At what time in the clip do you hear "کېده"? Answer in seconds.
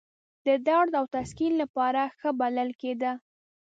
2.81-3.11